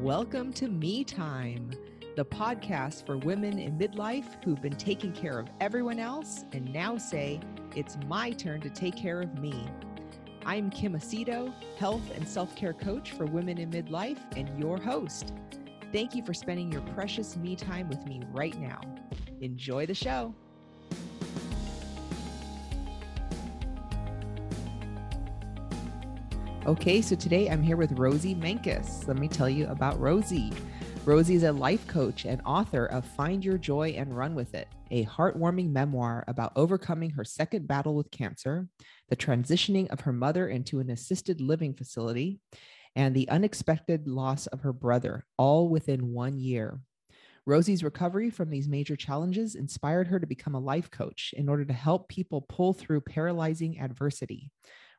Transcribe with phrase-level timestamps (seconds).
[0.00, 1.72] Welcome to Me Time,
[2.16, 6.96] the podcast for women in midlife who've been taking care of everyone else and now
[6.96, 7.38] say,
[7.76, 9.68] it's my turn to take care of me.
[10.46, 15.34] I'm Kim Aceto, health and self care coach for women in midlife, and your host.
[15.92, 18.80] Thank you for spending your precious me time with me right now.
[19.42, 20.34] Enjoy the show.
[26.70, 29.08] Okay, so today I'm here with Rosie Menkes.
[29.08, 30.52] Let me tell you about Rosie.
[31.04, 34.68] Rosie is a life coach and author of Find Your Joy and Run with It,
[34.92, 38.68] a heartwarming memoir about overcoming her second battle with cancer,
[39.08, 42.38] the transitioning of her mother into an assisted living facility,
[42.94, 46.78] and the unexpected loss of her brother, all within one year.
[47.46, 51.64] Rosie's recovery from these major challenges inspired her to become a life coach in order
[51.64, 54.52] to help people pull through paralyzing adversity.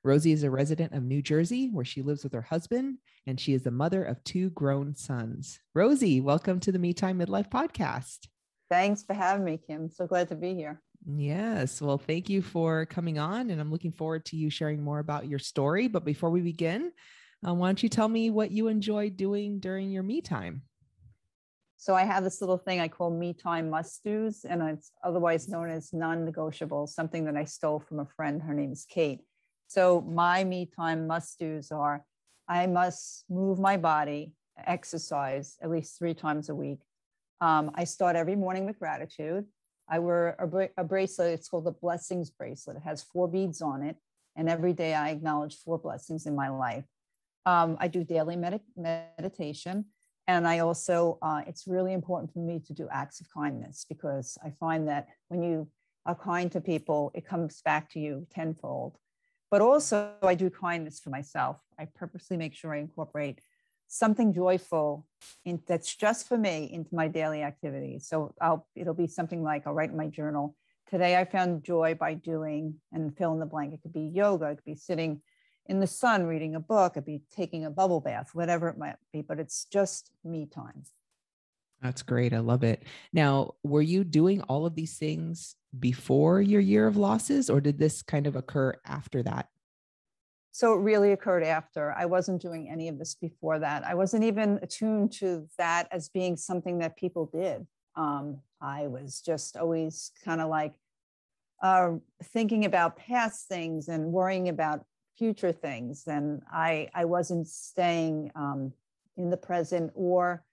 [0.03, 3.53] Rosie is a resident of New Jersey, where she lives with her husband, and she
[3.53, 5.59] is the mother of two grown sons.
[5.75, 8.27] Rosie, welcome to the Me Time Midlife podcast.
[8.67, 9.91] Thanks for having me, Kim.
[9.91, 10.81] So glad to be here.
[11.05, 11.83] Yes.
[11.83, 15.27] Well, thank you for coming on, and I'm looking forward to you sharing more about
[15.27, 15.87] your story.
[15.87, 16.91] But before we begin,
[17.47, 20.63] uh, why don't you tell me what you enjoy doing during your me time?
[21.77, 25.47] So I have this little thing I call me time must do's, and it's otherwise
[25.47, 28.41] known as non-negotiable, something that I stole from a friend.
[28.41, 29.19] Her name is Kate.
[29.71, 32.03] So my me time must do's are
[32.49, 34.33] I must move my body,
[34.67, 36.79] exercise at least three times a week.
[37.39, 39.45] Um, I start every morning with gratitude.
[39.87, 41.35] I wear a, a, bracelet.
[41.35, 42.75] It's called the blessings bracelet.
[42.75, 43.95] It has four beads on it.
[44.35, 46.83] And every day I acknowledge four blessings in my life.
[47.45, 49.85] Um, I do daily med- meditation.
[50.27, 54.37] And I also, uh, it's really important for me to do acts of kindness because
[54.43, 55.69] I find that when you
[56.05, 58.97] are kind to people, it comes back to you tenfold
[59.51, 61.57] but also I do kindness for myself.
[61.77, 63.39] I purposely make sure I incorporate
[63.87, 65.05] something joyful
[65.43, 68.07] in, that's just for me into my daily activities.
[68.07, 70.55] So I'll it'll be something like I'll write in my journal.
[70.89, 73.73] Today I found joy by doing and fill in the blank.
[73.73, 75.21] It could be yoga, it could be sitting
[75.67, 78.77] in the sun reading a book, it could be taking a bubble bath, whatever it
[78.77, 80.83] might be, but it's just me time.
[81.81, 82.33] That's great.
[82.33, 82.83] I love it.
[83.11, 87.79] Now, were you doing all of these things before your year of losses, or did
[87.79, 89.47] this kind of occur after that?
[90.51, 91.93] So it really occurred after.
[91.97, 93.85] I wasn't doing any of this before that.
[93.85, 97.65] I wasn't even attuned to that as being something that people did.
[97.95, 100.73] Um, I was just always kind of like
[101.63, 104.85] uh, thinking about past things and worrying about
[105.17, 106.03] future things.
[106.07, 108.73] And I, I wasn't staying um,
[109.15, 110.43] in the present or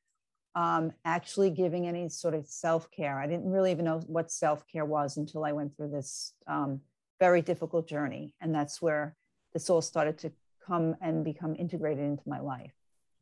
[0.55, 3.19] um, actually giving any sort of self care.
[3.19, 6.81] I didn't really even know what self care was until I went through this um,
[7.21, 8.35] very difficult journey.
[8.41, 9.17] And that's where
[9.53, 10.33] this soul started to
[10.67, 12.73] come and become integrated into my life.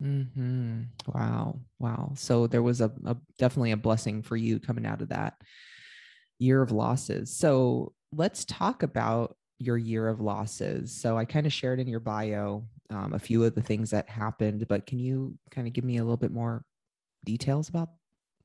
[0.02, 0.82] Mm-hmm.
[1.14, 1.60] Wow.
[1.78, 2.12] Wow.
[2.16, 5.34] So there was a, a definitely a blessing for you coming out of that
[6.38, 7.34] year of losses.
[7.34, 10.92] So let's talk about your year of losses.
[10.92, 14.08] So I kind of shared in your bio um, a few of the things that
[14.08, 16.62] happened, but can you kind of give me a little bit more
[17.24, 17.88] details about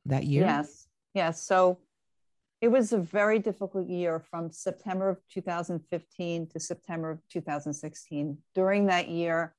[0.05, 0.45] that year?
[0.45, 0.87] Yes.
[1.13, 1.43] Yes.
[1.43, 1.79] So
[2.61, 8.38] it was a very difficult year from September of 2015 to September of 2016.
[8.53, 9.55] During that year,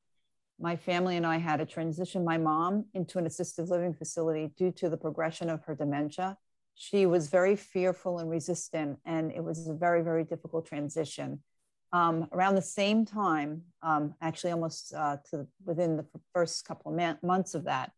[0.61, 4.71] my family and I had to transition my mom into an assisted living facility due
[4.73, 6.39] to the progression of her dementia.
[6.75, 11.41] She was very fearful and resistant, and it was a very, very difficult transition.
[11.93, 17.23] Um, around the same time, um, actually almost uh, to within the first couple of
[17.23, 17.91] months of that,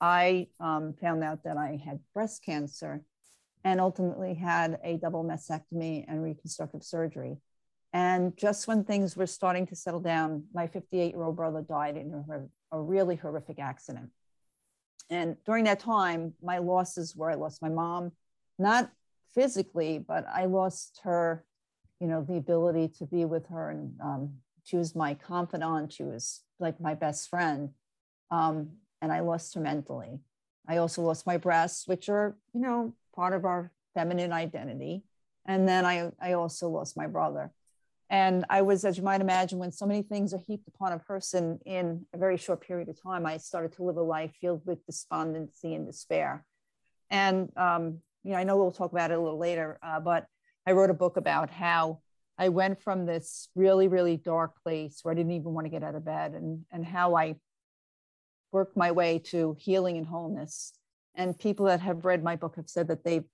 [0.00, 3.02] I um, found out that I had breast cancer
[3.66, 7.36] and ultimately had a double mastectomy and reconstructive surgery.
[7.92, 11.96] And just when things were starting to settle down, my 58 year old brother died
[11.96, 14.10] in a, a, really horrific accident.
[15.10, 18.12] And during that time, my losses were I lost my mom,
[18.56, 18.92] not
[19.34, 21.44] physically, but I lost her,
[21.98, 23.70] you know, the ability to be with her.
[23.70, 27.70] And um, she was my confidant, she was like my best friend.
[28.30, 30.20] Um, and I lost her mentally.
[30.68, 35.04] I also lost my breasts, which are, you know, part of our feminine identity.
[35.46, 37.52] And then I, I also lost my brother.
[38.08, 40.98] And I was, as you might imagine, when so many things are heaped upon a
[40.98, 44.62] person in a very short period of time, I started to live a life filled
[44.64, 46.44] with despondency and despair.
[47.10, 50.26] And, um, you know, I know we'll talk about it a little later, uh, but
[50.66, 52.00] I wrote a book about how
[52.38, 55.82] I went from this really, really dark place where I didn't even want to get
[55.82, 57.36] out of bed and, and how I
[58.52, 60.72] worked my way to healing and wholeness.
[61.14, 63.24] And people that have read my book have said that they've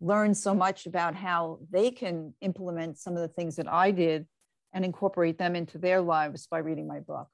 [0.00, 4.26] learned so much about how they can implement some of the things that I did
[4.72, 7.28] and incorporate them into their lives by reading my book.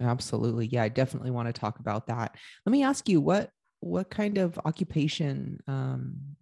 [0.00, 0.66] Absolutely.
[0.66, 2.36] Yeah, I definitely want to talk about that.
[2.66, 3.50] Let me ask you what
[3.82, 6.36] what kind of occupation um,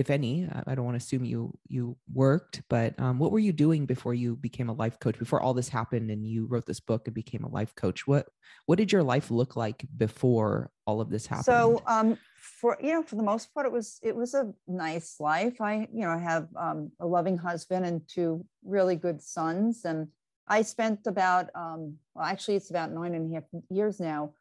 [0.00, 3.52] if any i don't want to assume you you worked but um, what were you
[3.52, 6.80] doing before you became a life coach before all this happened and you wrote this
[6.80, 8.06] book and became a life coach?
[8.06, 8.28] What
[8.66, 11.44] what did your life look like before all of this happened?
[11.44, 15.20] So um, for you know for the most part it was it was a nice
[15.20, 15.60] life.
[15.60, 20.08] I you know i have um, a loving husband and two really good sons and
[20.48, 24.32] i spent about um, well actually it's about nine and a half years now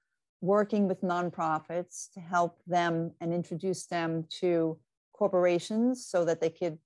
[0.42, 4.78] working with nonprofits to help them and introduce them to
[5.20, 6.80] corporations so that they could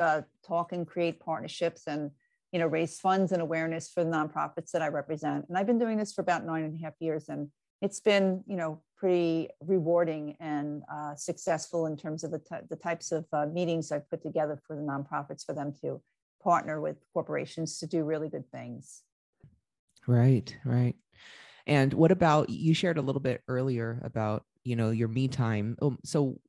[0.00, 2.10] uh, talk and create partnerships and
[2.52, 5.46] you know raise funds and awareness for the nonprofits that I represent.
[5.48, 7.48] And I've been doing this for about nine and a half years, and
[7.80, 12.76] it's been you know pretty rewarding and uh, successful in terms of the, t- the
[12.76, 16.02] types of uh, meetings I've put together for the nonprofits for them to
[16.42, 19.02] partner with corporations to do really good things.
[20.08, 20.96] Right, right.
[21.66, 25.76] And what about you shared a little bit earlier about you know your me time.
[25.80, 26.40] Oh, so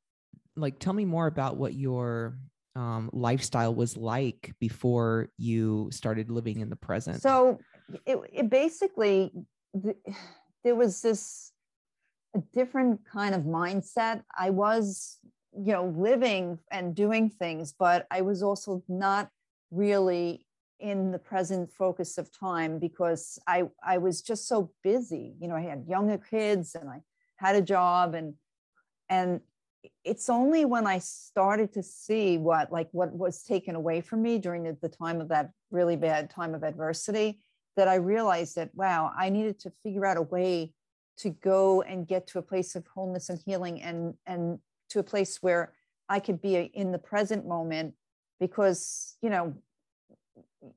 [0.61, 2.37] like tell me more about what your
[2.75, 7.21] um, lifestyle was like before you started living in the present.
[7.21, 7.59] So
[8.05, 9.31] it, it basically
[10.63, 11.51] there was this
[12.35, 14.23] a different kind of mindset.
[14.37, 15.17] I was,
[15.53, 19.29] you know, living and doing things, but I was also not
[19.71, 20.45] really
[20.79, 25.33] in the present focus of time because I I was just so busy.
[25.39, 27.01] You know, I had younger kids and I
[27.37, 28.35] had a job and
[29.09, 29.41] and
[30.03, 34.37] it's only when I started to see what like what was taken away from me
[34.37, 37.39] during the, the time of that really bad time of adversity
[37.75, 40.73] that I realized that wow, I needed to figure out a way
[41.17, 44.59] to go and get to a place of wholeness and healing and and
[44.89, 45.73] to a place where
[46.07, 47.93] I could be in the present moment
[48.39, 49.55] because you know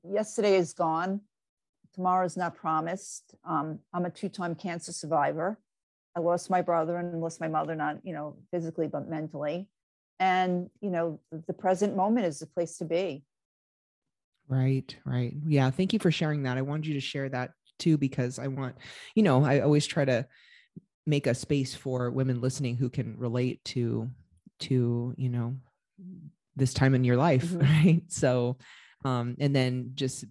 [0.09, 1.23] yesterday is gone.
[1.95, 3.35] Tomorrow is not promised.
[3.45, 5.59] Um, i'm a two-time cancer survivor
[6.15, 9.69] I lost my brother and lost my mother, not, you know, physically, but mentally.
[10.21, 13.25] And, you know, the present moment is the place to be.
[14.49, 15.35] Right, right.
[15.47, 15.71] Yeah.
[15.71, 16.59] Thank you for sharing that.
[16.59, 18.77] I wanted you to share that too, because I want,
[19.15, 20.27] you know, I always try to
[21.07, 24.11] make a space for women listening who can relate to,
[24.61, 25.57] to, you know,
[26.55, 27.45] this time in your life.
[27.45, 27.61] Mm-hmm.
[27.87, 28.03] Right.
[28.09, 28.59] So,
[29.05, 30.25] um, and then just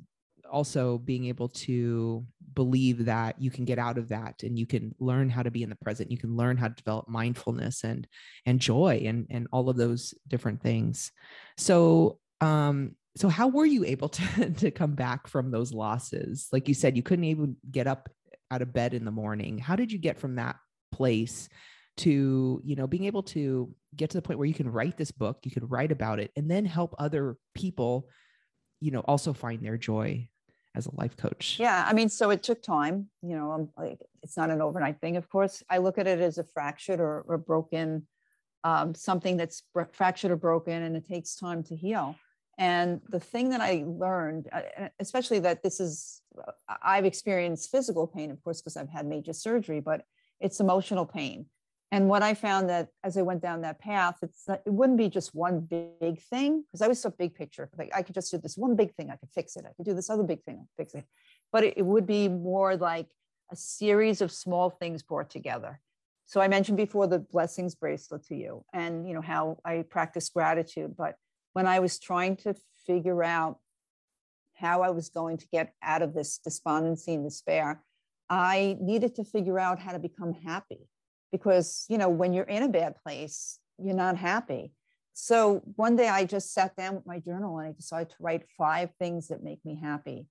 [0.50, 4.94] also being able to believe that you can get out of that and you can
[5.00, 6.12] learn how to be in the present.
[6.12, 8.08] You can learn how to develop mindfulness and
[8.46, 11.12] and joy and and all of those different things.
[11.58, 16.48] So um so how were you able to to come back from those losses?
[16.52, 18.10] Like you said you couldn't even get up
[18.50, 19.58] out of bed in the morning.
[19.58, 20.58] How did you get from that
[20.92, 21.48] place
[21.98, 25.12] to you know being able to get to the point where you can write this
[25.12, 28.08] book you can write about it and then help other people
[28.80, 30.28] you know also find their joy
[30.76, 31.58] as a life coach?
[31.60, 33.10] Yeah, I mean, so it took time.
[33.22, 35.18] You know, I'm like it's not an overnight thing.
[35.18, 38.08] Of course, I look at it as a fractured or, or broken,
[38.64, 42.16] um, something that's fractured or broken, and it takes time to heal.
[42.58, 46.52] And the thing that I learned, uh, especially that this is, uh,
[46.84, 50.06] I've experienced physical pain, of course, because I've had major surgery, but
[50.40, 51.48] it's emotional pain.
[51.94, 54.98] And what I found that as I went down that path, it's not, it wouldn't
[54.98, 57.70] be just one big thing because I was so big picture.
[57.78, 59.66] Like I could just do this one big thing, I could fix it.
[59.68, 61.04] I could do this other big thing, I could fix it.
[61.52, 63.08] But it, it would be more like
[63.52, 65.82] a series of small things brought together.
[66.26, 70.30] So I mentioned before the blessings bracelet to you, and you know how I practice
[70.30, 70.96] gratitude.
[70.98, 71.16] But
[71.52, 72.56] when I was trying to
[72.88, 73.60] figure out
[74.54, 77.84] how I was going to get out of this despondency and despair,
[78.30, 80.88] I needed to figure out how to become happy
[81.32, 84.72] because you know when you're in a bad place you're not happy.
[85.14, 88.44] So one day i just sat down with my journal and i decided to write
[88.58, 90.28] five things that make me happy.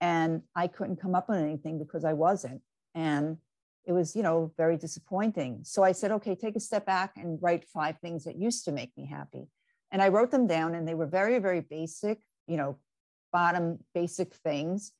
[0.00, 2.62] And i couldn't come up with anything because i wasn't.
[2.94, 3.38] And
[3.84, 5.60] it was you know very disappointing.
[5.62, 8.72] So i said okay take a step back and write five things that used to
[8.72, 9.48] make me happy.
[9.90, 12.78] And i wrote them down and they were very very basic you know
[13.32, 14.92] bottom basic things.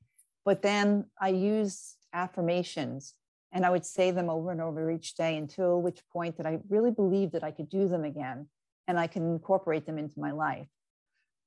[0.45, 3.15] But then i used affirmations
[3.53, 6.59] and I would say them over and over each day until which point that I
[6.69, 8.49] really believed that I could do them again
[8.87, 10.69] and I can incorporate them into my life.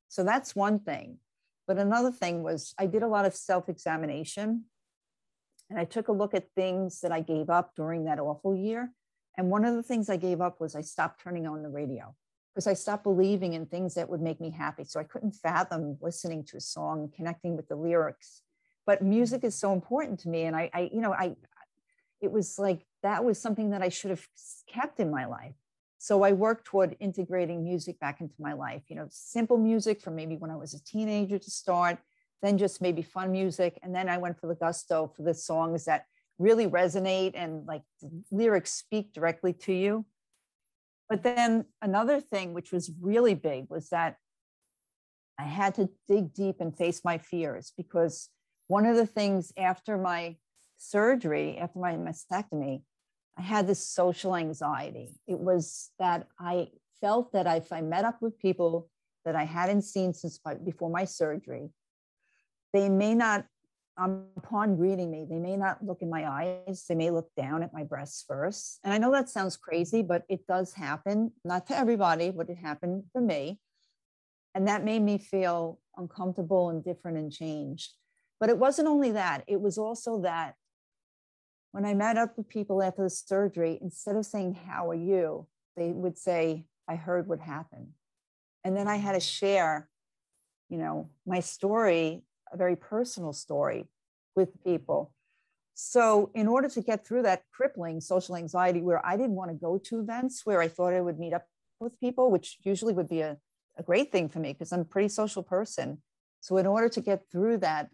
[0.08, 1.18] So that's one thing.
[1.68, 4.66] But another thing was I did a lot of self examination
[5.70, 8.92] and I took a look at things that I gave up during that awful year.
[9.38, 12.14] And one of the things I gave up was I stopped turning on the radio
[12.54, 14.84] because I stopped believing in things that would make me happy.
[14.84, 18.42] So I couldn't fathom listening to a song, connecting with the lyrics.
[18.86, 20.44] But music is so important to me.
[20.44, 21.36] And I, I you know, I,
[22.22, 24.26] it was like that was something that I should have
[24.68, 25.56] kept in my life.
[25.98, 30.16] So I worked toward integrating music back into my life, you know, simple music from
[30.16, 32.00] maybe when I was a teenager to start,
[32.42, 33.78] then just maybe fun music.
[33.84, 36.06] And then I went for the gusto for the songs that
[36.40, 37.84] really resonate and like
[38.32, 40.06] lyrics speak directly to you.
[41.08, 44.16] But then another thing, which was really big, was that
[45.38, 48.30] I had to dig deep and face my fears because
[48.68, 50.38] one of the things after my
[50.82, 52.82] surgery, after my mastectomy,
[53.38, 55.10] I had this social anxiety.
[55.28, 56.70] It was that I
[57.00, 58.90] felt that if I met up with people
[59.24, 61.70] that I hadn't seen since before my surgery,
[62.74, 63.46] they may not,
[63.98, 66.86] um, upon greeting me, they may not look in my eyes.
[66.88, 68.80] They may look down at my breasts first.
[68.84, 72.58] And I know that sounds crazy, but it does happen, not to everybody, but it
[72.58, 73.60] happened for me.
[74.56, 77.94] And that made me feel uncomfortable and different and changed.
[78.40, 80.56] But it wasn't only that, it was also that
[81.72, 85.48] when I met up with people after the surgery, instead of saying, How are you?
[85.78, 87.90] they would say, I heard what happened.
[88.64, 89.90] And then I had to share,
[90.70, 93.86] you know, my story, a very personal story
[94.36, 95.14] with people.
[95.74, 99.56] So, in order to get through that crippling social anxiety where I didn't want to
[99.58, 101.48] go to events where I thought I would meet up
[101.80, 103.38] with people, which usually would be a,
[103.78, 106.02] a great thing for me because I'm a pretty social person.
[106.42, 107.90] So, in order to get through that,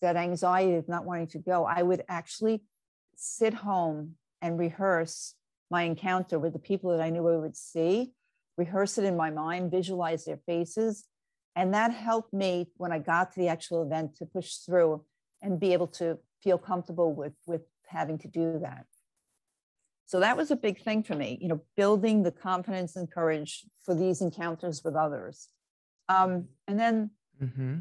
[0.00, 2.62] that anxiety of not wanting to go, I would actually
[3.16, 5.34] sit home and rehearse
[5.70, 8.12] my encounter with the people that I knew I would see,
[8.56, 11.04] rehearse it in my mind, visualize their faces.
[11.56, 15.04] And that helped me when I got to the actual event to push through
[15.42, 18.84] and be able to feel comfortable with, with having to do that.
[20.04, 23.64] So that was a big thing for me, you know, building the confidence and courage
[23.84, 25.48] for these encounters with others.
[26.08, 27.10] Um, and then,
[27.42, 27.78] mm-hmm.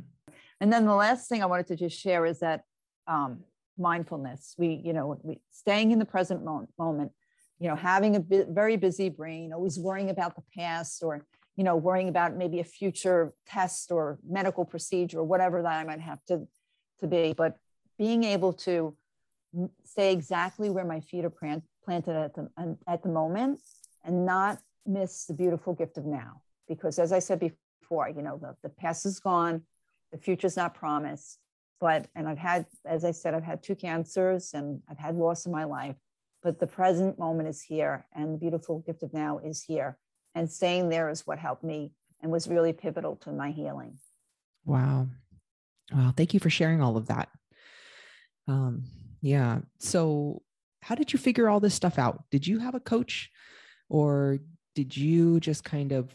[0.59, 2.63] and then the last thing I wanted to just share is that
[3.05, 3.41] um,
[3.77, 4.55] mindfulness.
[4.57, 7.11] We, you know, we, staying in the present mo- moment
[7.59, 11.63] you know, having a bit, very busy brain, always worrying about the past or, you
[11.63, 16.01] know, worrying about maybe a future test or medical procedure or whatever that I might
[16.01, 16.47] have to,
[16.99, 17.33] to be.
[17.35, 17.57] But
[17.97, 18.95] being able to
[19.85, 23.59] stay exactly where my feet are planted at the, at the moment
[24.03, 26.41] and not miss the beautiful gift of now.
[26.67, 29.61] Because as I said before, you know, the, the past is gone,
[30.11, 31.39] the future is not promised.
[31.79, 35.45] But, and I've had, as I said, I've had two cancers and I've had loss
[35.45, 35.95] in my life
[36.45, 39.97] but the present moment is here and the beautiful gift of now is here.
[40.35, 41.91] And staying there is what helped me
[42.21, 43.97] and was really pivotal to my healing.
[44.63, 45.07] Wow.
[45.91, 46.13] Wow.
[46.15, 47.29] Thank you for sharing all of that.
[48.47, 48.83] Um,
[49.21, 49.61] yeah.
[49.79, 50.43] So,
[50.83, 52.25] how did you figure all this stuff out?
[52.29, 53.31] Did you have a coach
[53.89, 54.37] or
[54.75, 56.11] did you just kind of,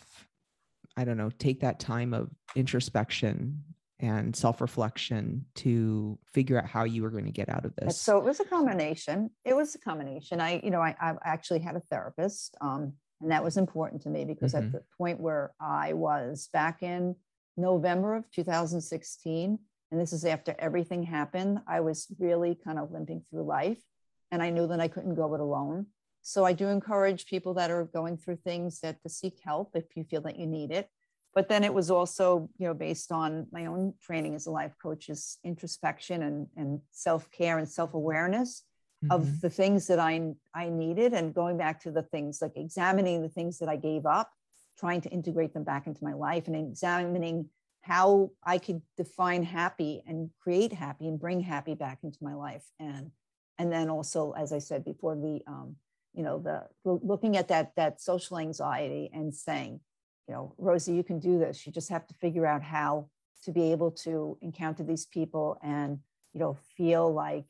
[0.97, 3.65] I don't know, take that time of introspection
[4.01, 8.01] and self-reflection to figure out how you were going to get out of this.
[8.01, 10.41] so it was a combination it was a combination.
[10.41, 14.09] I you know i, I actually had a therapist um, and that was important to
[14.09, 14.67] me because mm-hmm.
[14.67, 17.15] at the point where i was back in
[17.57, 19.59] november of 2016
[19.91, 23.83] and this is after everything happened i was really kind of limping through life
[24.31, 25.87] and i knew that i couldn't go it alone.
[26.23, 29.85] So i do encourage people that are going through things that to seek help if
[29.97, 30.89] you feel that you need it
[31.35, 34.75] but then it was also you know based on my own training as a life
[34.83, 38.65] coach is introspection and, and self-care and self-awareness
[39.05, 39.13] mm-hmm.
[39.13, 43.23] of the things that I, I needed and going back to the things like examining
[43.23, 44.31] the things that i gave up
[44.79, 47.49] trying to integrate them back into my life and examining
[47.83, 52.65] how i could define happy and create happy and bring happy back into my life
[52.79, 53.11] and
[53.59, 55.77] and then also as i said before the um,
[56.13, 59.81] you know the looking at that that social anxiety and saying
[60.29, 61.67] you know, Rosie, you can do this.
[61.67, 63.09] You just have to figure out how
[63.45, 65.99] to be able to encounter these people and,
[66.33, 67.47] you know, feel like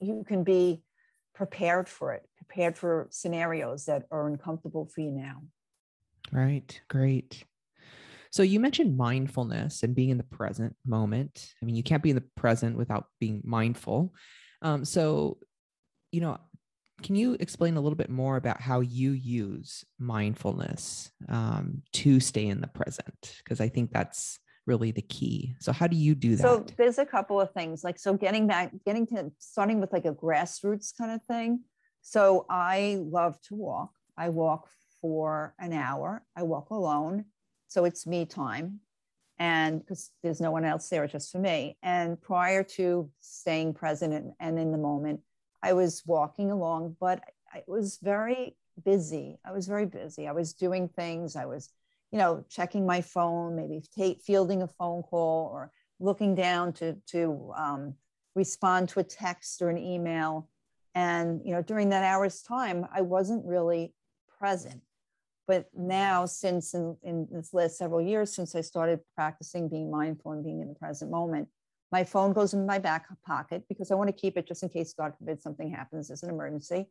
[0.00, 0.82] you can be
[1.34, 5.42] prepared for it, prepared for scenarios that are uncomfortable for you now.
[6.32, 6.80] Right.
[6.88, 7.44] Great.
[8.30, 11.52] So you mentioned mindfulness and being in the present moment.
[11.62, 14.12] I mean, you can't be in the present without being mindful.
[14.60, 15.38] Um, so,
[16.10, 16.38] you know,
[17.02, 22.46] can you explain a little bit more about how you use mindfulness um, to stay
[22.46, 23.34] in the present?
[23.38, 25.54] Because I think that's really the key.
[25.60, 26.42] So how do you do that?
[26.42, 30.06] So there's a couple of things like so getting back, getting to starting with like
[30.06, 31.60] a grassroots kind of thing.
[32.02, 33.90] So I love to walk.
[34.16, 34.68] I walk
[35.00, 36.22] for an hour.
[36.36, 37.26] I walk alone.
[37.68, 38.80] So it's me time.
[39.38, 41.76] And because there's no one else there, just for me.
[41.82, 45.20] And prior to staying present and, and in the moment,
[45.64, 48.54] I was walking along, but I was very
[48.84, 49.38] busy.
[49.46, 50.28] I was very busy.
[50.28, 51.36] I was doing things.
[51.36, 51.70] I was,
[52.12, 56.96] you know, checking my phone, maybe t- fielding a phone call or looking down to
[57.12, 57.94] to um,
[58.34, 60.50] respond to a text or an email.
[60.94, 63.94] And you know, during that hour's time, I wasn't really
[64.38, 64.82] present.
[65.46, 70.32] But now, since in, in this last several years, since I started practicing being mindful
[70.32, 71.48] and being in the present moment,
[71.94, 74.68] my phone goes in my back pocket because I want to keep it just in
[74.68, 76.88] case, God forbid, something happens as an emergency.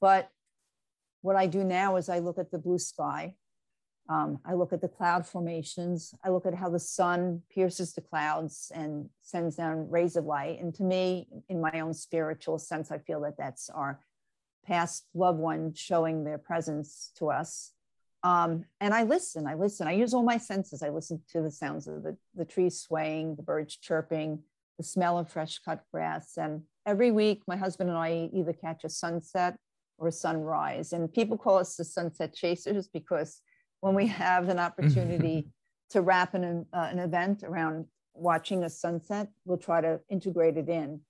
[0.00, 0.28] But
[1.22, 3.36] what I do now is I look at the blue sky.
[4.08, 6.12] Um, I look at the cloud formations.
[6.24, 10.60] I look at how the sun pierces the clouds and sends down rays of light.
[10.60, 14.00] And to me, in my own spiritual sense, I feel that that's our
[14.66, 17.70] past loved one showing their presence to us
[18.22, 20.82] um, and I listen, I listen, I use all my senses.
[20.82, 24.40] I listen to the sounds of the, the trees swaying, the birds chirping,
[24.76, 26.36] the smell of fresh cut grass.
[26.36, 29.56] And every week, my husband and I either catch a sunset
[29.96, 30.92] or a sunrise.
[30.92, 33.40] And people call us the sunset chasers because
[33.80, 35.48] when we have an opportunity
[35.90, 40.68] to wrap an, uh, an event around watching a sunset, we'll try to integrate it
[40.68, 41.00] in.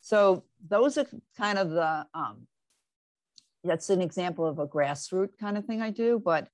[0.00, 2.46] So those are kind of the um,
[3.66, 6.20] that's an example of a grassroots kind of thing I do.
[6.22, 6.48] But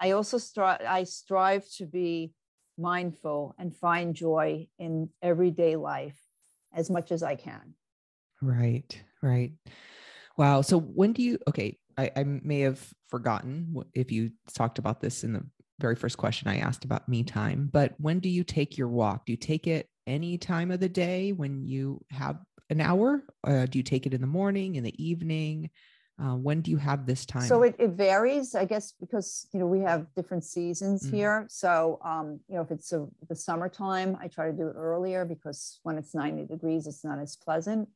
[0.00, 2.32] I also strive I strive to be
[2.76, 6.18] mindful and find joy in everyday life
[6.74, 7.74] as much as I can.
[8.42, 9.52] Right, right.
[10.36, 10.62] Wow.
[10.62, 11.78] So when do you okay?
[11.96, 15.44] I, I may have forgotten if you talked about this in the
[15.78, 19.26] very first question I asked about me time, but when do you take your walk?
[19.26, 22.38] Do you take it any time of the day when you have
[22.70, 23.22] an hour?
[23.44, 25.70] Uh, do you take it in the morning, in the evening?
[26.16, 27.42] Uh, when do you have this time?
[27.42, 31.16] So it, it varies, I guess, because you know we have different seasons mm-hmm.
[31.16, 31.46] here.
[31.48, 35.24] So um, you know, if it's a, the summertime, I try to do it earlier
[35.24, 37.88] because when it's 90 degrees, it's not as pleasant.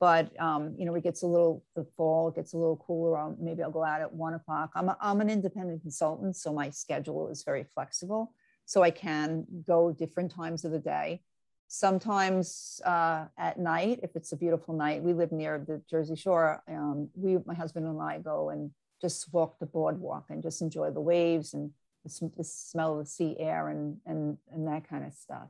[0.00, 3.18] But um, you know, it gets a little the fall, it gets a little cooler.
[3.18, 4.70] I'll, maybe I'll go out at one o'clock.
[4.74, 8.32] I'm a, I'm an independent consultant, so my schedule is very flexible.
[8.64, 11.22] So I can go different times of the day
[11.68, 16.62] sometimes uh, at night if it's a beautiful night we live near the jersey shore
[16.68, 18.70] um, we my husband and i go and
[19.00, 21.70] just walk the boardwalk and just enjoy the waves and
[22.04, 25.48] the, the smell of the sea air and and and that kind of stuff.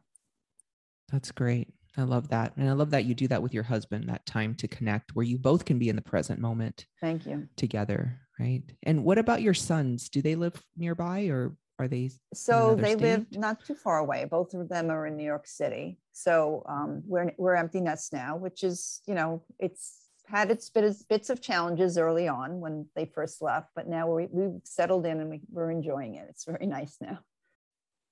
[1.12, 1.68] That's great.
[1.96, 2.56] I love that.
[2.56, 5.24] And i love that you do that with your husband that time to connect where
[5.24, 7.48] you both can be in the present moment thank you.
[7.56, 8.62] together right?
[8.82, 10.08] And what about your sons?
[10.08, 12.10] Do they live nearby or are they?
[12.32, 13.00] So they state?
[13.00, 14.24] live not too far away.
[14.24, 15.98] Both of them are in New York City.
[16.12, 21.04] So um, we're we're empty nest now, which is you know it's had its bits,
[21.04, 25.20] bits of challenges early on when they first left, but now we we've settled in
[25.20, 26.26] and we, we're enjoying it.
[26.30, 27.18] It's very nice now.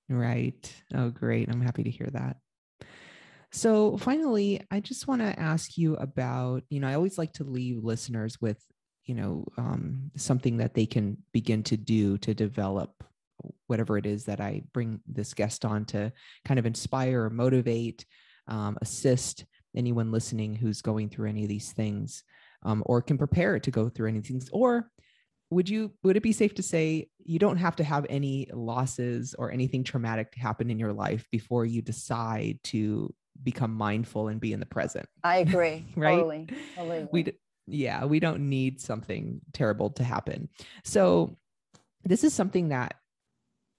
[0.09, 0.73] Right.
[0.95, 1.49] Oh, great.
[1.49, 2.37] I'm happy to hear that.
[3.53, 7.45] So, finally, I just want to ask you about, you know, I always like to
[7.45, 8.61] leave listeners with,
[9.05, 13.04] you know, um, something that they can begin to do to develop
[13.67, 16.13] whatever it is that I bring this guest on to
[16.45, 18.05] kind of inspire or motivate,
[18.49, 19.45] um, assist
[19.77, 22.23] anyone listening who's going through any of these things
[22.65, 24.49] um, or can prepare to go through any things.
[24.53, 24.91] Or
[25.51, 29.35] would you would it be safe to say you don't have to have any losses
[29.39, 34.41] or anything traumatic to happen in your life before you decide to become mindful and
[34.41, 35.07] be in the present?
[35.23, 35.87] I agree.
[35.97, 36.17] Right?
[36.17, 37.09] Totally, totally.
[37.13, 37.33] we
[37.67, 40.49] yeah we don't need something terrible to happen.
[40.85, 41.37] So
[42.05, 42.97] this is something that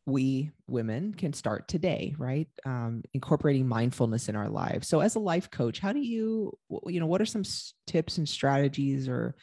[0.05, 2.47] we women can start today right?
[2.65, 4.87] Um, incorporating mindfulness in our lives.
[4.87, 7.43] So as a life coach how do you you know what are some
[7.87, 9.35] tips and strategies or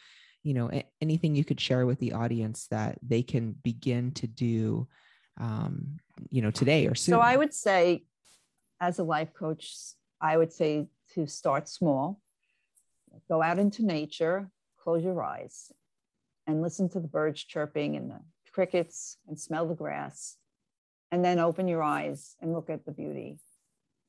[0.43, 0.69] you know
[1.01, 4.87] anything you could share with the audience that they can begin to do
[5.39, 5.97] um,
[6.29, 8.03] you know today or soon so i would say
[8.79, 9.73] as a life coach
[10.21, 12.19] i would say to start small
[13.29, 15.71] go out into nature close your eyes
[16.45, 18.19] and listen to the birds chirping and the
[18.51, 20.37] crickets and smell the grass
[21.13, 23.37] and then open your eyes and look at the beauty.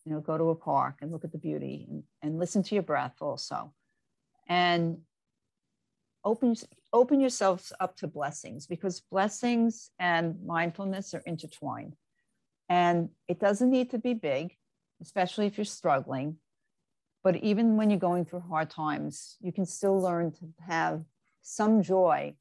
[0.06, 2.74] You know, go to a park and look at the beauty and, and listen to
[2.74, 3.74] your breath also.
[4.48, 5.00] And
[6.24, 6.56] open,
[6.94, 11.94] open yourselves up to blessings because blessings and mindfulness are intertwined.
[12.70, 14.56] And it doesn't need to be big,
[15.02, 16.38] especially if you're struggling.
[17.22, 21.04] But even when you're going through hard times, you can still learn to have
[21.42, 22.34] some joy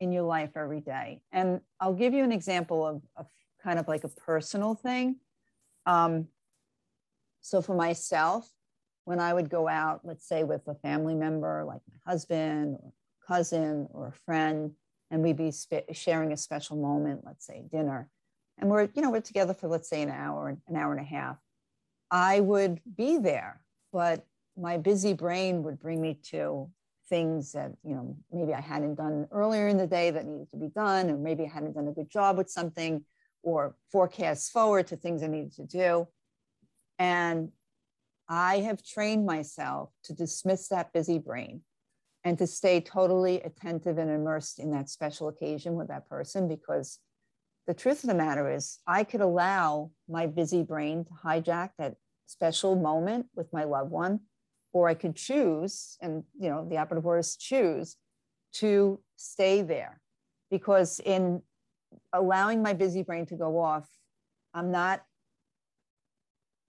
[0.00, 1.20] in your life every day.
[1.30, 3.28] And I'll give you an example of, of
[3.62, 5.16] kind of like a personal thing.
[5.86, 6.28] Um,
[7.40, 8.50] so for myself,
[9.04, 12.92] when I would go out, let's say with a family member like my husband or
[13.26, 14.72] cousin or a friend,
[15.10, 18.10] and we'd be sp- sharing a special moment, let's say dinner,
[18.58, 21.08] and we're you know we're together for let's say an hour, an hour and a
[21.08, 21.38] half.
[22.10, 26.68] I would be there, but my busy brain would bring me to
[27.08, 30.58] things that you know maybe I hadn't done earlier in the day that needed to
[30.58, 33.04] be done, or maybe I hadn't done a good job with something,
[33.42, 36.08] or forecasts forward to things I needed to do.
[36.98, 37.50] And
[38.28, 41.62] I have trained myself to dismiss that busy brain
[42.24, 46.98] and to stay totally attentive and immersed in that special occasion with that person because
[47.66, 51.96] the truth of the matter is, I could allow my busy brain to hijack that
[52.26, 54.20] special moment with my loved one,
[54.72, 57.96] or I could choose, and you know, the operative word is choose,
[58.54, 60.00] to stay there.
[60.50, 61.42] Because in
[62.12, 63.88] allowing my busy brain to go off,
[64.54, 65.02] I'm not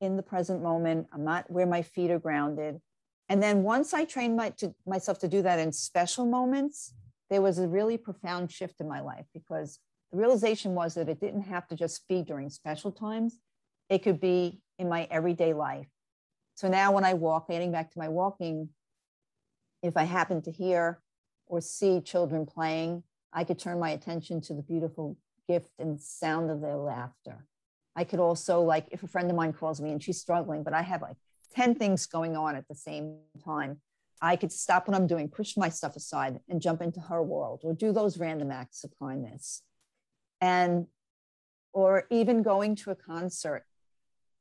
[0.02, 1.08] in the present moment.
[1.14, 2.80] I'm not where my feet are grounded.
[3.28, 6.94] And then once I trained my, to, myself to do that in special moments,
[7.30, 9.80] there was a really profound shift in my life because
[10.12, 13.40] the realization was that it didn't have to just be during special times,
[13.90, 15.88] it could be in my everyday life.
[16.56, 18.70] So now when I walk, getting back to my walking,
[19.84, 21.00] if I happen to hear
[21.46, 26.50] or see children playing, I could turn my attention to the beautiful gift and sound
[26.50, 27.46] of their laughter.
[27.96, 30.74] I could also, like, if a friend of mine calls me and she's struggling, but
[30.74, 31.18] I have like
[31.56, 33.82] 10 things going on at the same time,
[34.22, 37.62] I could stop what I'm doing, push my stuff aside, and jump into her world
[37.64, 39.64] or do those random acts of kindness.
[40.42, 40.88] And,
[41.74, 43.66] or even going to a concert.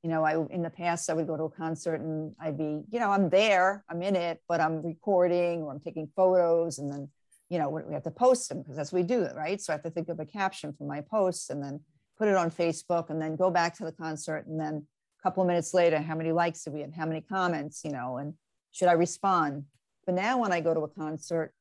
[0.02, 2.82] You know, I in the past I would go to a concert and I'd be,
[2.90, 6.90] you know, I'm there, I'm in it, but I'm recording or I'm taking photos, and
[6.90, 7.08] then,
[7.48, 9.60] you know, we have to post them because that's what we do, right?
[9.60, 11.80] So I have to think of a caption for my posts and then
[12.18, 14.86] put it on Facebook and then go back to the concert and then
[15.18, 16.94] a couple of minutes later, how many likes did we have?
[16.94, 18.34] How many comments, you know, and
[18.70, 19.64] should I respond?
[20.06, 21.52] But now when I go to a concert,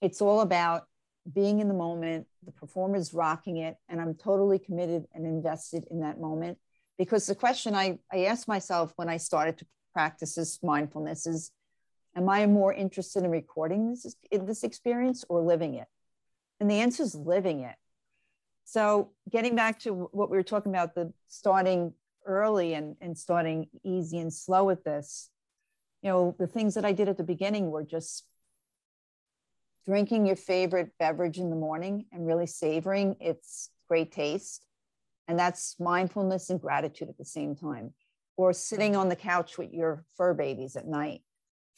[0.00, 0.84] it's all about
[1.32, 6.00] being in the moment, the performer's rocking it, and I'm totally committed and invested in
[6.00, 6.58] that moment.
[6.98, 11.50] Because the question I, I asked myself when I started to practice this mindfulness is,
[12.18, 15.86] am I more interested in recording this, this experience or living it?
[16.58, 17.76] And the answer is living it.
[18.64, 21.94] So getting back to what we were talking about, the starting
[22.26, 25.30] early and, and starting easy and slow with this,
[26.02, 28.24] you know, the things that I did at the beginning were just
[29.86, 34.66] drinking your favorite beverage in the morning and really savoring its great taste.
[35.28, 37.94] And that's mindfulness and gratitude at the same time.
[38.36, 41.22] Or sitting on the couch with your fur babies at night,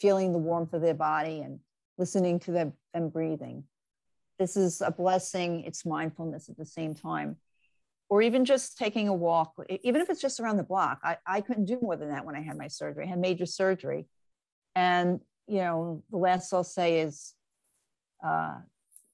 [0.01, 1.61] feeling the warmth of their body and
[1.99, 2.73] listening to them,
[3.11, 3.65] breathing.
[4.39, 7.37] This is a blessing it's mindfulness at the same time.
[8.09, 9.53] Or even just taking a walk
[9.85, 11.01] even if it's just around the block.
[11.05, 13.47] I, I couldn't do more than that when i had my surgery i had major
[13.47, 14.07] surgery.
[14.75, 17.35] And you know the last i'll say is
[18.25, 18.57] uh,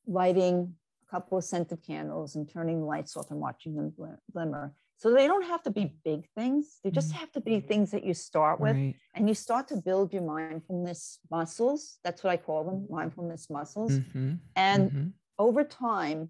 [0.07, 0.75] lighting
[1.07, 3.93] a couple of scented candles and turning the lights off and watching them
[4.33, 7.19] glimmer so they don't have to be big things they just mm-hmm.
[7.19, 8.95] have to be things that you start with right.
[9.15, 13.93] and you start to build your mindfulness muscles that's what i call them mindfulness muscles
[13.93, 14.35] mm-hmm.
[14.55, 15.09] and mm-hmm.
[15.39, 16.29] over time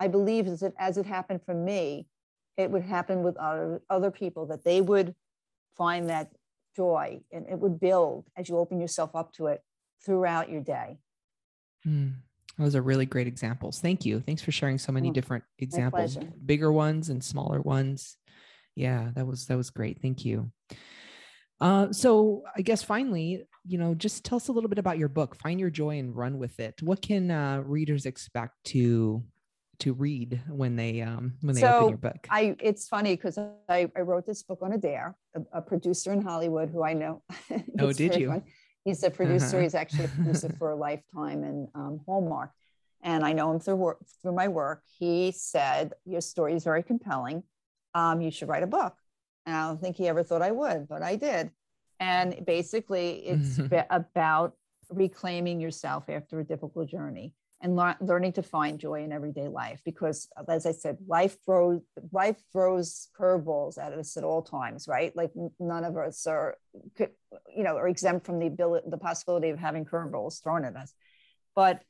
[0.00, 2.06] i believe as it as it happened for me
[2.56, 5.14] it would happen with other, other people that they would
[5.76, 6.30] find that
[6.74, 9.62] joy and it would build as you open yourself up to it
[10.04, 10.98] throughout your day
[11.86, 12.12] mm.
[12.58, 13.80] Those are really great examples.
[13.80, 14.20] Thank you.
[14.20, 18.16] Thanks for sharing so many oh, different examples, bigger ones and smaller ones.
[18.74, 20.00] Yeah, that was that was great.
[20.00, 20.50] Thank you.
[21.60, 25.08] Uh, so I guess finally, you know, just tell us a little bit about your
[25.08, 26.82] book, Find Your Joy and Run with It.
[26.82, 29.22] What can uh, readers expect to
[29.78, 32.26] to read when they um, when they so open your book?
[32.30, 36.12] I it's funny because I, I wrote this book on a dare, a, a producer
[36.12, 37.22] in Hollywood who I know.
[37.80, 38.28] oh, did you?
[38.28, 38.42] Fun.
[38.86, 39.56] He's a producer.
[39.56, 39.64] Uh-huh.
[39.64, 42.52] He's actually a producer for a Lifetime and um, Hallmark.
[43.02, 44.84] And I know him through work, through my work.
[44.96, 47.42] He said, Your story is very compelling.
[47.94, 48.94] Um, you should write a book.
[49.44, 51.50] And I don't think he ever thought I would, but I did.
[51.98, 53.58] And basically, it's
[53.90, 54.54] about
[54.88, 59.80] reclaiming yourself after a difficult journey and le- learning to find joy in everyday life
[59.84, 61.80] because as i said life throws
[62.12, 65.14] life throws curveballs at us at all times right?
[65.16, 66.56] Like none of us are
[66.98, 70.92] you know are exempt from the ability the possibility of having curveballs thrown at us.
[71.54, 71.82] But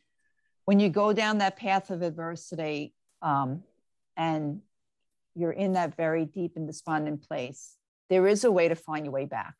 [0.64, 3.62] when you go down that path of adversity um,
[4.16, 4.60] and
[5.34, 7.76] you're in that very deep and despondent place
[8.08, 9.54] there is a way to find your way back.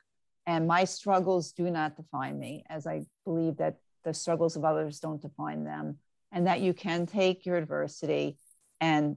[0.47, 5.01] And my struggles do not define me as i believe that the struggles of others
[5.01, 5.99] don't define them,
[6.33, 8.39] and that you can take your adversity
[8.81, 9.17] and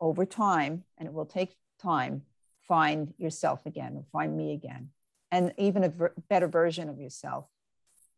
[0.00, 2.22] over time, and it will take time,
[2.66, 4.88] find yourself again find me again,
[5.30, 7.46] and even a ver- better version of yourself.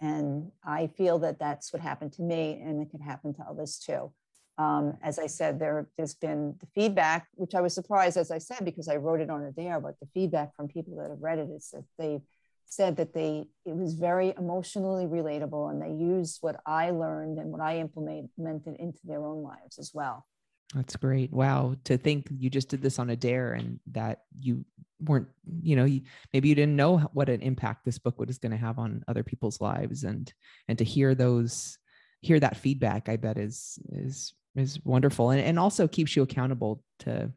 [0.00, 3.78] And I feel that that's what happened to me, and it can happen to others
[3.78, 4.12] too.
[4.56, 8.38] Um, as I said, there, has been the feedback, which I was surprised, as I
[8.38, 11.20] said, because I wrote it on a dare, but the feedback from people that have
[11.20, 12.20] read it is that they
[12.68, 17.50] said that they it was very emotionally relatable and they used what I learned and
[17.50, 20.26] what I implemented into their own lives as well.
[20.74, 21.32] That's great.
[21.32, 21.76] Wow.
[21.84, 24.66] To think you just did this on a dare and that you
[25.00, 25.28] weren't,
[25.62, 25.88] you know,
[26.32, 29.22] maybe you didn't know what an impact this book was going to have on other
[29.22, 30.32] people's lives and
[30.68, 31.78] and to hear those
[32.20, 36.82] hear that feedback I bet is is is wonderful and, and also keeps you accountable
[37.00, 37.32] to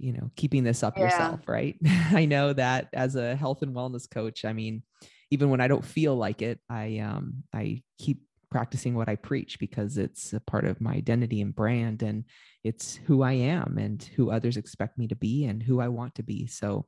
[0.00, 1.04] you know keeping this up yeah.
[1.04, 1.76] yourself right
[2.12, 4.82] i know that as a health and wellness coach i mean
[5.30, 9.58] even when i don't feel like it i um i keep practicing what i preach
[9.58, 12.24] because it's a part of my identity and brand and
[12.64, 16.14] it's who i am and who others expect me to be and who i want
[16.14, 16.86] to be so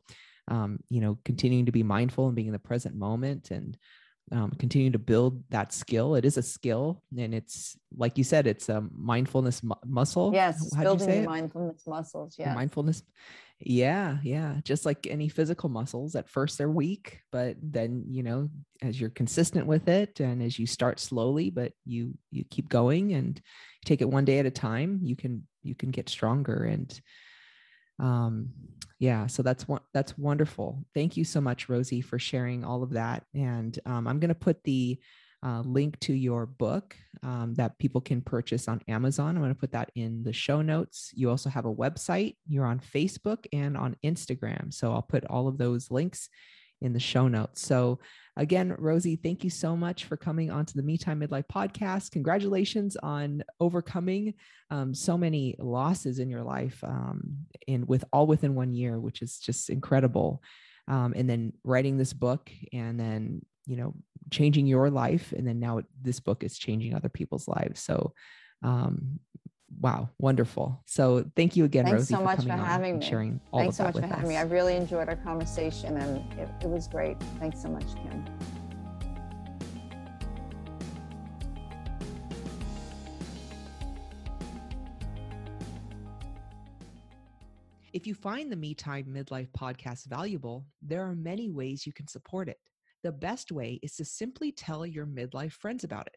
[0.48, 3.78] um, you know continuing to be mindful and being in the present moment and
[4.30, 6.14] um, continue to build that skill.
[6.14, 10.30] It is a skill, and it's like you said, it's a mindfulness mu- muscle.
[10.32, 12.36] Yes, How'd building the mindfulness muscles.
[12.38, 13.02] Yeah, mindfulness.
[13.58, 14.56] Yeah, yeah.
[14.64, 18.48] Just like any physical muscles, at first they're weak, but then you know,
[18.80, 23.12] as you're consistent with it, and as you start slowly, but you you keep going
[23.12, 23.40] and
[23.84, 27.00] take it one day at a time, you can you can get stronger and
[27.98, 28.48] um
[29.02, 30.84] yeah so that's one that's wonderful.
[30.94, 34.34] Thank you so much rosie for sharing all of that and um, i'm going to
[34.34, 34.98] put the
[35.44, 39.30] uh, link to your book um, that people can purchase on amazon.
[39.30, 41.10] I'm going to put that in the show notes.
[41.14, 42.36] You also have a website.
[42.46, 46.28] You're on facebook and on instagram so i'll put all of those links
[46.82, 47.64] in the show notes.
[47.66, 47.98] So,
[48.36, 52.10] again, Rosie, thank you so much for coming onto the Me Time Midlife podcast.
[52.10, 54.34] Congratulations on overcoming
[54.70, 59.22] um, so many losses in your life, um, and with all within one year, which
[59.22, 60.42] is just incredible.
[60.88, 63.94] Um, and then writing this book, and then you know
[64.30, 67.80] changing your life, and then now this book is changing other people's lives.
[67.80, 68.12] So,
[68.62, 69.20] um,
[69.80, 70.80] wow, wonderful.
[70.86, 73.06] So thank you again, Thanks Rosie, so for much coming for having me.
[73.06, 74.28] sharing all Thanks so much for having us.
[74.28, 74.36] me.
[74.36, 77.16] I really enjoyed our conversation and it, it was great.
[77.38, 78.24] Thanks so much, Kim.
[87.92, 92.08] If you find the Me Time Midlife podcast valuable, there are many ways you can
[92.08, 92.56] support it.
[93.02, 96.16] The best way is to simply tell your midlife friends about it.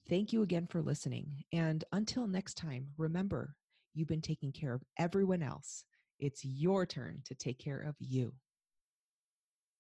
[0.08, 1.44] Thank you again for listening.
[1.52, 3.54] And until next time, remember,
[3.94, 5.84] you've been taking care of everyone else.
[6.18, 8.32] It's your turn to take care of you.